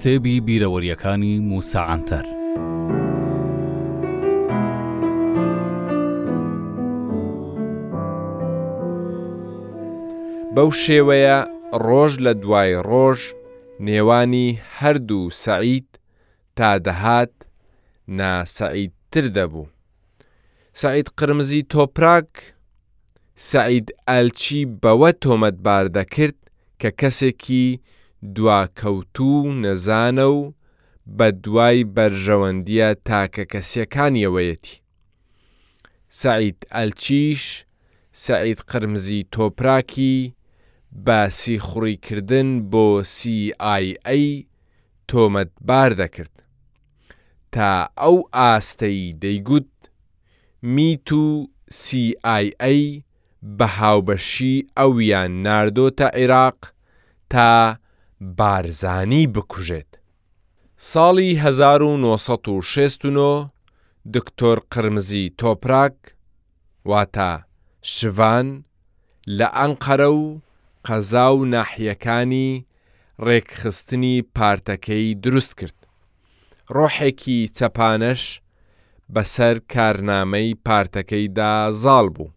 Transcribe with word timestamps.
کتێبی 0.00 0.36
بیرەوەریەکانی 0.46 1.34
موساعاتەر. 1.50 2.24
بەو 10.54 10.68
شێوەیە 10.82 11.38
ڕۆژ 11.86 12.12
لە 12.24 12.32
دوای 12.42 12.72
ڕۆژ 12.90 13.20
نێوانی 13.86 14.48
هەردوو 14.76 15.34
سەعید 15.44 15.88
تا 16.56 16.68
دەهات 16.86 17.34
ناسەعیدتر 18.18 19.24
دەبوو. 19.36 19.66
سعید 20.82 21.08
قرمزی 21.18 21.62
تۆپراک 21.72 22.30
سعید 23.50 23.86
ئەلچی 24.10 24.60
بەوە 24.82 25.10
تۆمەتبار 25.22 25.84
دەکرد 25.98 26.38
کە 26.80 26.90
کەسێکی 27.00 27.68
دواکەوتوو 28.22 29.52
نەزانە 29.62 30.26
و 30.36 30.52
بە 31.16 31.28
دوای 31.44 31.78
بەرژەوەندیە 31.94 32.88
تاکە 33.08 33.44
کەسیەکانیەوەیەتی. 33.52 34.80
سعید 36.20 36.58
ئەلچیش، 36.74 37.44
سعید 38.24 38.58
قرمزی 38.70 39.26
تۆپراکی 39.34 40.16
باسی 41.06 41.56
خوڕیکردن 41.66 42.48
بۆ 42.70 42.86
CIA 43.16 44.18
تۆمەتبار 45.08 45.90
دەکرد. 46.00 46.34
تا 47.54 47.70
ئەو 48.00 48.16
ئاستەی 48.36 49.12
دەیگوت 49.22 49.72
میت 50.74 51.10
و 51.12 51.26
CIA 51.82 52.74
بە 53.58 53.66
هاوبەشی 53.76 54.56
ئەویان 54.78 55.32
ناردۆتە 55.46 56.08
عێراق 56.18 56.58
تا 57.32 57.50
بارزانی 58.20 59.26
بکوژێت. 59.34 59.86
ساڵی 60.90 61.30
1969 61.44 63.42
دکتۆر 64.14 64.58
قرمزی 64.72 65.24
تۆپراک 65.40 65.94
واتە 66.90 67.32
شوان 67.92 68.46
لە 69.38 69.46
ئەنقەرە 69.56 70.08
و 70.20 70.22
قەزا 70.86 71.26
و 71.36 71.38
ناحیەکانی 71.54 72.50
ڕێکخستنی 73.26 74.16
پارتەکەی 74.36 75.14
دروست 75.24 75.52
کرد. 75.58 75.78
ڕۆحێکی 76.76 77.38
چەپانەش 77.58 78.22
بەسەر 79.14 79.56
کارنامەی 79.72 80.56
پارتەکەیدا 80.66 81.52
زاڵ 81.82 82.06
بوو. 82.16 82.28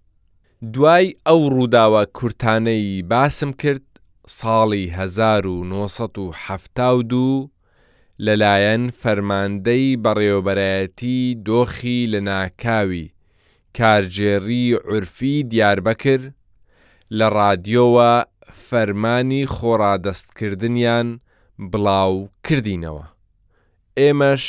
دوای 0.73 1.07
ئەو 1.27 1.41
ڕووداوە 1.55 2.01
کورتانەی 2.17 3.01
باسم 3.11 3.51
کرد 3.61 3.83
ساڵی 4.29 4.87
1970 4.97 7.49
لەلایەن 8.25 8.83
فەرماندەی 9.01 9.87
بەڕێوبەرەتی 10.03 11.21
دۆخی 11.47 12.01
لە 12.13 12.19
ناکاوی 12.29 13.05
کارجێری 13.77 14.65
عورفی 14.89 15.37
دیاربەکر 15.51 16.21
لە 17.17 17.27
ڕادیۆوە 17.35 18.11
فەرمانی 18.67 19.43
خۆڕادەستکردنیان 19.55 21.07
بڵاو 21.71 22.15
کردینەوە. 22.45 23.03
ئێمەش 23.99 24.43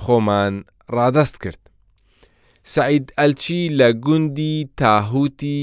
خۆمان 0.00 0.54
ڕادەست 0.96 1.36
کرد. 1.42 1.62
سعید 2.74 3.06
ئەلچی 3.18 3.62
لە 3.78 3.88
گوندی 4.04 4.56
تاهوتی 4.80 5.62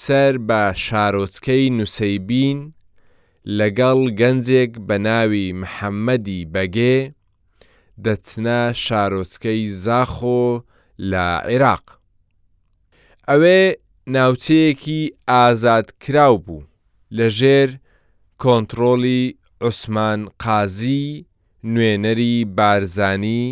سەر 0.00 0.34
بە 0.48 0.62
شارۆچکەی 0.84 1.64
نووسیبین 1.78 2.58
لەگەڵ 3.58 4.00
گەنجێک 4.20 4.72
بە 4.86 4.96
ناوی 5.06 5.48
محەممەدی 5.60 6.48
بەگێ 6.54 6.98
دەچنە 8.04 8.60
شارۆچکەی 8.84 9.60
زاخۆ 9.84 10.42
لە 11.10 11.24
عێراق. 11.50 11.84
ئەوێ 13.28 13.62
ناوچەیەکی 14.14 15.02
ئازادکرااو 15.30 16.34
بوو 16.46 16.66
لەژێر 17.18 17.68
کۆنتترۆلی 18.42 19.24
عوسمان 19.64 20.20
قازی 20.42 21.04
نوێنەری 21.72 22.34
بارزانی 22.56 23.44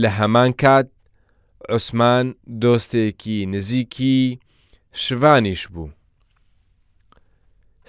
لە 0.00 0.08
هەمان 0.18 0.50
کات 0.62 0.88
عوسمان 1.72 2.26
دۆستێکی 2.62 3.38
نزیکی 3.52 4.22
شوانیش 4.92 5.66
بوو. 5.72 5.90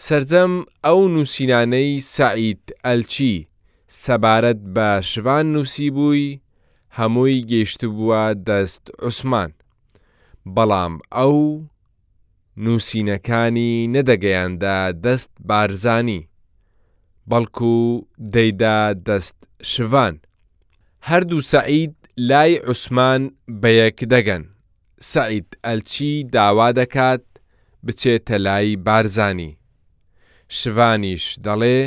سرجەم 0.05 0.53
ئەو 0.85 1.01
نووسینانەی 1.15 1.91
سعید 2.13 2.63
ئەلچی 2.85 3.37
سەبارەت 4.03 4.59
بە 4.75 4.89
شوان 5.11 5.45
نووسی 5.53 5.89
بووی 5.95 6.39
هەمووی 6.99 7.45
گەیشت 7.51 7.81
بووە 7.95 8.23
دەست 8.47 8.83
عوسمان. 9.03 9.51
بەڵام 10.55 10.93
ئەو 11.15 11.37
نووسینەکانی 12.65 13.71
نەدەگەیاندا 13.95 14.77
دەست 15.05 15.31
بارزانی، 15.49 16.27
بەڵکو 17.29 17.75
دەیدا 18.33 18.79
دەست 19.07 19.37
شوان. 19.71 20.15
هەردوو 21.09 21.41
سعید 21.51 21.93
لای 22.29 22.53
عوسمان 22.67 23.21
بەیەک 23.61 23.97
دەگەن. 24.13 24.43
سعید 25.01 25.55
ئەلچی 25.65 26.13
داوا 26.33 26.71
دەکات 26.79 27.23
بچێتە 27.85 28.37
لای 28.47 28.75
بارزانی 28.85 29.51
شوانیش 30.57 31.25
دەڵێ 31.45 31.79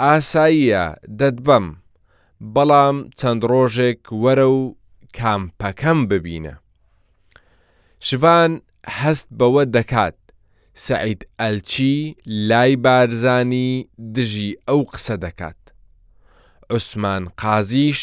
ئاساییە 0.00 0.84
دەتبەم 1.20 1.66
بەڵام 2.54 2.96
چەند 3.18 3.42
ڕۆژێک 3.50 4.00
وەرە 4.22 4.46
و 4.58 4.60
کامپەکەم 5.16 5.98
ببینە 6.10 6.54
شوان 8.06 8.52
هەست 9.00 9.28
بەوە 9.38 9.64
دەکات 9.76 10.16
سعید 10.86 11.20
ئەلچی 11.40 11.96
لای 12.48 12.72
بارزانی 12.84 13.88
دژی 14.14 14.50
ئەو 14.68 14.80
قسە 14.92 15.16
دەکات 15.24 15.60
عوسمان 16.70 17.22
قازیش 17.40 18.00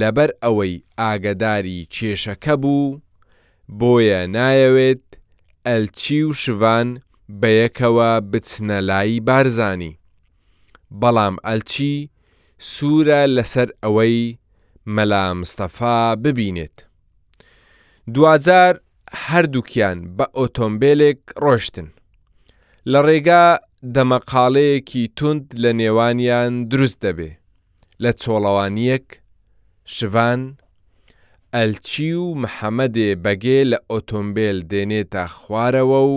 لەبەر 0.00 0.30
ئەوەی 0.44 0.74
ئاگداری 0.98 1.78
کێشەکە 1.94 2.54
بوو 2.62 3.00
بۆیە 3.78 4.20
نایەوێت 4.34 5.04
ئەلچی 5.66 6.20
و 6.24 6.32
شوان 6.42 6.88
بەیەکەوە 7.40 8.10
بچنە 8.30 8.78
لای 8.90 9.20
بارزانی. 9.26 9.98
بەڵام 11.00 11.34
ئەلچی 11.46 11.94
سوورە 12.72 13.22
لەسەر 13.36 13.68
ئەوەی 13.82 14.18
مەلا 14.96 15.24
مستەفا 15.40 15.98
ببینێت. 16.24 16.76
دوجار 18.14 18.74
هەردووکیان 19.26 19.98
بە 20.18 20.26
ئۆتۆمبیلێک 20.38 21.20
ڕۆشتن. 21.44 21.88
لە 22.92 23.00
ڕێگا 23.06 23.46
دەمەقالەیەکی 23.96 25.02
تند 25.18 25.44
لە 25.62 25.70
نێوانیان 25.80 26.54
دروست 26.70 26.98
دەبێ 27.04 27.30
لە 28.02 28.10
چۆڵەوانیەک 28.20 29.06
شوان 29.96 30.40
ئەلچی 31.56 32.06
و 32.24 32.26
محەممەدێ 32.42 33.10
بەگێ 33.24 33.58
لە 33.70 33.78
ئۆتۆمبیل 33.90 34.58
دێنێتە 34.70 35.22
خوارەوە 35.36 36.00
و 36.14 36.16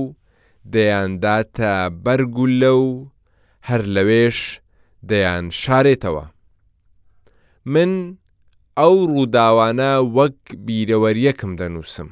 دەیانداتە 0.73 1.73
بەرگول 2.03 2.53
لە 2.63 2.73
و 2.83 2.87
هەر 3.67 3.81
لەوێش 3.95 4.39
دەیان 5.09 5.45
شارێتەوە. 5.61 6.25
من 7.73 7.91
ئەو 8.79 8.95
ڕووداوانە 9.13 9.91
وەک 10.17 10.39
بیرەوەریەکم 10.65 11.51
دەنووسم. 11.59 12.09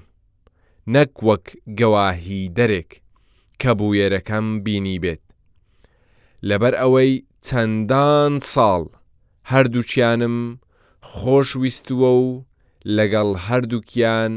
نەک 0.94 1.14
وەک 1.28 1.46
گەواهی 1.80 2.42
دەرێک 2.58 2.92
کە 3.62 3.72
بوویێرەکەم 3.78 4.46
بینی 4.66 4.98
بێت. 5.04 5.24
لەبەر 6.48 6.74
ئەوەی 6.82 7.12
چەندان 7.48 8.34
ساڵ 8.54 8.84
هەردووچیانم 9.52 10.38
خۆشویستووە 11.12 12.12
و 12.26 12.30
لەگەڵ 12.98 13.30
هەردووکیان 13.46 14.34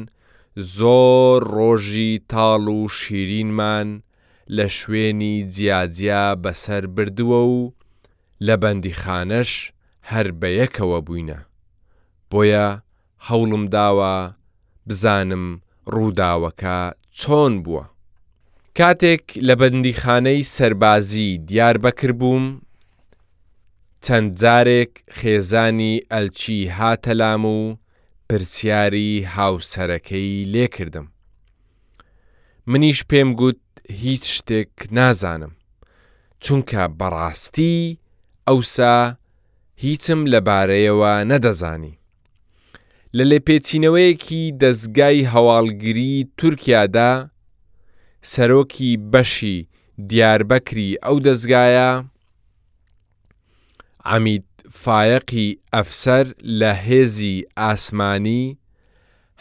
زۆر 0.78 1.40
ڕۆژی 1.56 2.10
تاڵ 2.32 2.62
و 2.76 2.78
شیرینمان 2.98 3.88
لە 4.56 4.66
شوێنی 4.78 5.34
جیاجیا 5.54 6.24
بەسەر 6.42 6.84
بردووە 6.94 7.40
و 7.54 7.58
لە 8.46 8.54
بەندیخانەش 8.62 9.50
هەر 10.10 10.26
بەیەکەوە 10.40 10.98
بووینە 11.06 11.40
بۆیە 12.30 12.68
هەوڵم 13.28 13.64
داوە 13.74 14.14
بزانم 14.88 15.44
ڕووداوەکە 15.94 16.78
چۆن 17.20 17.52
بووە 17.64 17.84
کاتێک 18.78 19.24
لە 19.46 19.54
بەندیخانەی 19.60 20.48
سەربازی 20.54 21.30
دیار 21.48 21.76
بەکر 21.84 22.12
بووم 22.20 22.46
چەند 24.04 24.30
جارێک 24.40 24.92
خێزانی 25.18 25.94
ئەلچی 26.12 26.58
هاتەلام 26.78 27.44
و 27.56 27.58
پرسیاری 28.32 29.26
هاوسەرەکەی 29.36 30.34
لێکردم. 30.54 31.06
منیش 32.72 32.98
پێم 33.10 33.28
گوت 33.40 33.62
هیچ 34.04 34.24
شتێک 34.36 34.72
نازانم، 34.96 35.52
چونکە 36.44 36.82
بەڕاستی 36.98 37.76
ئەوسا 38.48 38.96
هیچم 39.84 40.20
لەبارەیەوە 40.32 41.14
نەدەزانی. 41.30 41.94
لە 43.16 43.24
لێپێچینەوەیەکی 43.30 44.42
دەستگای 44.62 45.26
هەواڵگیری 45.32 46.14
تورکیادا 46.38 47.12
سەرۆکی 48.32 48.90
بەشی 49.12 49.56
دیاربەکری 50.08 50.90
ئەو 51.04 51.16
دەستگایە، 51.26 51.90
ئامید 54.08 54.44
فایەقی 54.82 55.48
ئەفسەر 55.74 56.26
لە 56.60 56.72
هێزی 56.86 57.36
ئاسمانی 57.58 58.58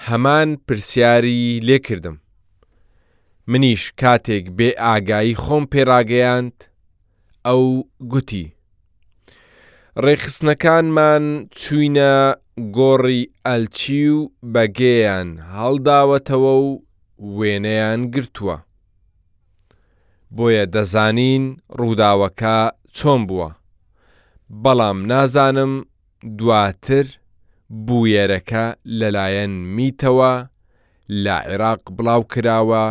هەمان 0.07 0.50
پرسیاری 0.68 1.59
لێکردم. 1.68 2.18
منیش 3.47 3.83
کاتێک 4.01 4.45
بێ 4.57 4.69
ئاگایی 4.85 5.39
خۆم 5.44 5.63
پێراگەیاند 5.71 6.56
ئەو 7.45 7.63
گوتی. 8.12 8.45
ڕێخستنەکانمان 10.06 11.24
چوینە 11.59 12.15
گۆڕی 12.77 13.21
ئەلچی 13.47 14.06
و 14.18 14.19
بەگەیان 14.53 15.29
هەڵداوەتەوە 15.56 16.53
و 16.63 16.68
وێنەیان 17.38 18.01
گرتووە. 18.13 18.57
بۆیە 20.35 20.63
دەزانین 20.74 21.44
ڕووداوەکە 21.79 22.57
چۆن 22.97 23.21
بووە. 23.29 23.50
بەڵام 24.64 24.98
نازانم 25.12 25.74
دواتر 26.40 27.06
بویێرەکە 27.88 28.66
لەلایەن 29.00 29.54
میتەوە 29.76 30.34
لە 31.24 31.36
عێراق 31.48 31.82
بڵاو 31.98 32.22
کراوە 32.32 32.86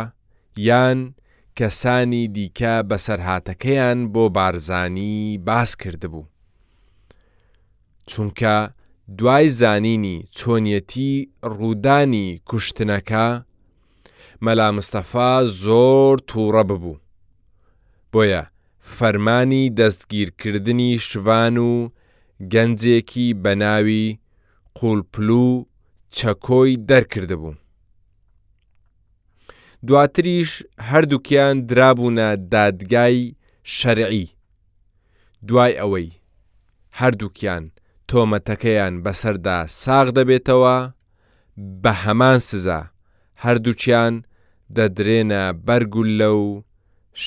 یان 0.67 0.99
کەسانی 1.57 2.27
دیکە 2.35 2.75
بەسەرهاتەکەیان 2.89 3.99
بۆ 4.13 4.23
بارزانی 4.37 5.37
باس 5.47 5.71
کردبوو. 5.81 6.25
چونکە 8.09 8.55
دوای 9.17 9.47
زانینی 9.59 10.17
چۆنیەتی 10.37 11.13
ڕوودانی 11.55 12.27
کوشتنەکە 12.49 13.27
مەلا 14.45 14.67
مستەفا 14.77 15.31
زۆر 15.63 16.15
تووڕە 16.29 16.63
ببوو. 16.69 16.99
بۆیە 18.13 18.43
فەرمانی 18.95 19.63
دەستگیرکردنی 19.79 20.91
شوان 21.09 21.55
و 21.57 21.71
گەنجێکی 22.53 23.27
بەناوی 23.43 24.05
قوڵپلو 24.77 25.47
چەکۆی 26.17 26.73
دەرکردبوو. 26.89 27.53
دواتریش 29.87 30.51
هەردووکیان 30.89 31.55
درابوونە 31.69 32.29
دادگای 32.53 33.17
شەرعی 33.77 34.25
دوای 35.47 35.73
ئەوەی 35.79 36.09
هەردووکیان 36.99 37.63
تۆمەتەکەیان 38.09 38.93
بەسەردا 39.05 39.57
ساغ 39.83 40.07
دەبێتەوە 40.17 40.77
بە 41.83 41.91
هەمان 42.03 42.39
سزا 42.49 42.81
هەردووچیان 43.43 44.13
دەدرێنە 44.75 45.43
بەرگول 45.67 46.09
لەو 46.21 46.39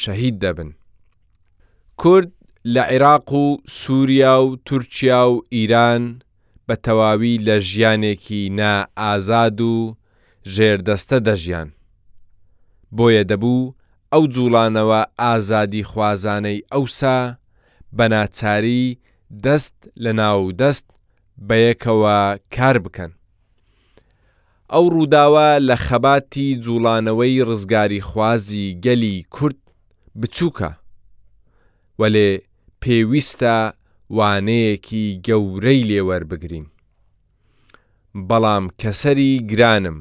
شەهید 0.01 0.37
دەبن. 0.45 0.71
کورد 2.03 2.31
لە 2.69 2.83
عێراق 2.93 3.33
و 3.33 3.57
سووریا 3.67 4.43
و 4.45 4.57
تورکیا 4.65 5.31
و 5.31 5.43
ئیران 5.55 6.19
بە 6.69 6.75
تەواوی 6.83 7.39
لە 7.47 7.57
ژیانێکی 7.69 8.51
نائازاد 8.59 9.61
و 9.61 9.97
ژێردەستە 10.55 11.19
دەژیان. 11.27 11.69
بۆیە 12.97 13.23
دەبوو 13.31 13.73
ئەو 14.13 14.23
جوڵانەوە 14.35 15.01
ئازادی 15.21 15.83
خوازانەی 15.91 16.65
ئەوسا 16.73 17.19
بەناچاری 17.97 18.99
دەست 19.45 19.75
لە 20.05 20.13
ناو 20.21 20.53
دەست 20.61 20.87
بەیەکەوە 21.49 22.19
کار 22.55 22.77
بکەن. 22.85 23.11
ئەو 24.73 24.85
ڕووداوە 24.95 25.49
لە 25.69 25.77
خەباتی 25.87 26.49
جوڵانەوەی 26.65 27.45
ڕزگاری 27.49 28.01
خوازی 28.11 28.69
گەلی 28.85 29.17
کورد 29.35 29.57
بچووکە. 30.21 30.80
وەلێ 32.01 32.31
پێویستە 32.83 33.57
وانەیەکی 34.17 35.05
گەورەی 35.27 35.87
لێوەربگرین. 35.91 36.67
بەڵام 38.29 38.65
کەسەری 38.81 39.33
گرانم 39.51 39.99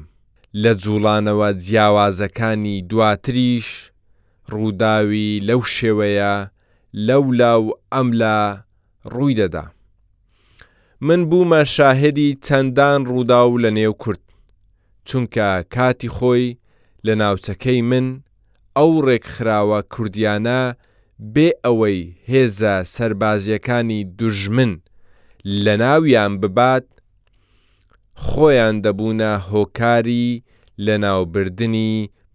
لە 0.62 0.72
جوڵانەوە 0.82 1.48
جیاوازەکانی 1.64 2.76
دواتریش 2.90 3.68
ڕووداوی 4.52 5.26
لەو 5.48 5.60
شێوەیە 5.74 6.32
لەولا 7.06 7.52
و 7.62 7.66
ئەملا 7.92 8.40
ڕووی 9.14 9.36
دەدا. 9.40 9.64
من 11.06 11.20
بوومە 11.30 11.60
شاهدی 11.76 12.38
چەندان 12.46 13.00
ڕوودا 13.08 13.42
و 13.48 13.58
لە 13.64 13.70
نێو 13.78 13.92
کورد 14.02 14.22
چونکە 15.08 15.48
کاتی 15.74 16.08
خۆی 16.16 16.56
لە 17.06 17.12
ناوچەکەی 17.20 17.80
من 17.90 18.06
ئەو 18.76 18.92
ڕێکخراوە 19.06 19.80
کوردیانە 19.92 20.60
بێ 21.34 21.48
ئەوەی 21.64 21.98
هێزە 22.30 22.74
سربازیەکانی 22.94 24.00
دوژمن 24.18 24.72
لە 25.64 25.74
ناویان 25.82 26.32
ببات، 26.42 26.86
خۆیان 28.26 28.76
دەبوونە 28.84 29.32
هۆکاری 29.50 30.28
لە 30.86 30.94
ناوبردنی 31.04 31.92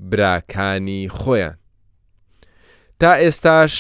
براکانی 0.09 1.01
خۆیان. 1.19 1.55
تا 2.99 3.11
ئێستاش 3.23 3.73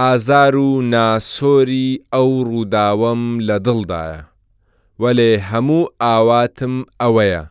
ئازار 0.00 0.56
و 0.66 0.70
ناسۆری 0.94 1.90
ئەو 2.14 2.30
ڕووداوەم 2.50 3.22
لە 3.48 3.56
دڵدایە، 3.66 4.22
وەلێ 5.02 5.32
هەموو 5.50 5.82
ئاواتم 6.02 6.76
ئەوەیە، 7.02 7.44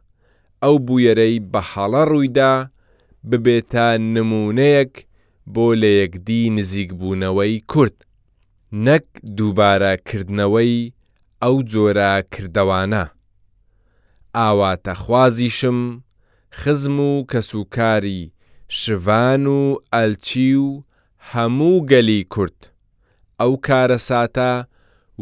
ئەو 0.63 0.75
بویەرەی 0.87 1.35
بە 1.51 1.59
حاڵە 1.71 2.03
ڕوویدا 2.11 2.53
ببێتە 3.29 3.85
نمونەیەک 4.15 4.93
بۆ 5.53 5.67
لە 5.81 5.89
یەکدی 5.99 6.43
نزیکبوونەوەی 6.57 7.63
کورد 7.71 7.95
نەک 8.85 9.05
دووبارەکردنەوەی 9.37 10.91
ئەو 11.43 11.55
جۆرە 11.71 12.13
کردەوانە 12.33 13.03
ئاواتەخوازیشم 14.37 15.79
خزم 16.59 16.97
و 17.09 17.13
کەسوکاری 17.31 18.21
شوان 18.79 19.43
و 19.57 19.61
ئەلچی 19.93 20.51
و 20.65 20.67
هەموو 21.31 21.83
گەلی 21.91 22.21
کورد 22.33 22.59
ئەو 23.39 23.51
کارە 23.67 23.99
ساتە 24.09 24.51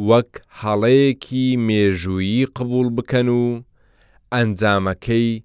وەک 0.10 0.32
هەڵەیەکی 0.62 1.48
مێژویی 1.68 2.50
قبول 2.56 2.88
بکەن 2.98 3.28
و 3.42 3.46
ئەنجامەکەی 4.36 5.42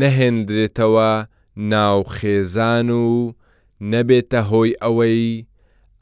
نەهێندرێتەوە 0.00 1.10
ناوخێزان 1.70 2.88
و 2.90 3.04
نەبێتە 3.92 4.40
هۆی 4.50 4.70
ئەوەی 4.82 5.24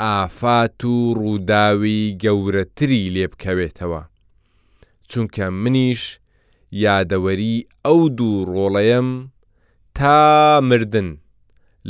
ئافات 0.03 0.79
و 0.93 0.97
ڕووداوی 1.21 1.99
گەورەتری 2.23 3.03
لێ 3.15 3.27
بکەوێتەوە. 3.33 4.03
چونکە 5.11 5.45
منیش 5.63 6.03
یادەوەری 6.87 7.57
ئەو 7.85 8.01
دوو 8.19 8.37
ڕۆڵەیەم 8.55 9.09
تا 9.97 10.17
مردن 10.69 11.09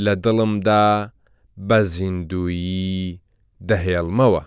لە 0.04 0.12
دڵمدا 0.24 0.88
بە 1.68 1.78
زیندویی 1.94 3.04
دەهێڵمەوە. 3.68 4.42